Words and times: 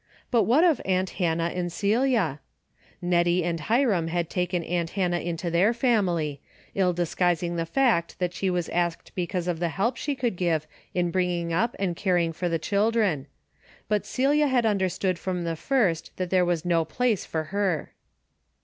But 0.31 0.45
what 0.45 0.63
of 0.63 0.81
aunt 0.83 1.11
Hannah 1.21 1.51
and 1.53 1.71
Celia? 1.71 2.39
Hettie 3.03 3.43
and 3.43 3.59
Hiram 3.59 4.07
had 4.07 4.31
taken 4.31 4.63
aunt 4.63 4.89
Hannah 4.97 5.19
into 5.19 5.51
their 5.51 5.75
family, 5.75 6.41
ill 6.73 6.91
disguising 6.91 7.55
the 7.55 7.67
fact 7.67 8.17
that 8.17 8.33
she 8.33 8.49
was 8.49 8.67
asked 8.69 9.11
because 9.13 9.47
of 9.47 9.59
the 9.59 9.69
help 9.69 9.97
she 9.97 10.15
could 10.15 10.37
give 10.37 10.65
in 10.95 11.11
bringing 11.11 11.53
up 11.53 11.75
and 11.77 11.95
caring 11.95 12.33
for 12.33 12.49
the 12.49 12.57
chil 12.57 12.89
dren, 12.89 13.27
but 13.87 14.03
Celia 14.07 14.47
had 14.47 14.65
understood 14.65 15.19
from 15.19 15.43
the 15.43 15.55
first 15.55 16.17
that 16.17 16.31
there 16.31 16.45
was 16.45 16.65
no 16.65 16.83
place 16.83 17.23
for 17.23 17.43
her. 17.53 17.91